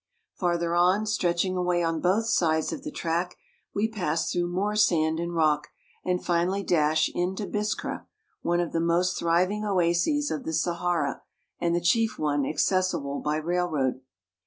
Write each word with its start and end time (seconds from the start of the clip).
Farther 0.33 0.73
on, 0.73 1.05
stretching 1.05 1.55
away 1.55 1.83
on 1.83 2.01
both 2.01 2.25
sides 2.25 2.73
of 2.73 2.81
the 2.81 2.89
track, 2.89 3.35
we 3.71 3.87
pass 3.87 4.31
through 4.31 4.47
more 4.47 4.75
sand 4.75 5.19
and 5.19 5.35
rock, 5.35 5.67
and 6.03 6.25
finally 6.25 6.63
dash 6.63 7.07
into 7.13 7.45
Biskra, 7.45 8.07
one 8.41 8.59
of 8.61 8.71
the 8.71 8.79
most 8.81 9.19
thriving 9.19 9.63
oases 9.63 10.31
of 10.31 10.43
the 10.43 10.53
Sahara 10.53 11.21
and 11.59 11.75
the 11.75 11.81
chief 11.81 12.17
one 12.17 12.47
accessible 12.47 13.19
by 13.19 13.35
railroad. 13.35 14.01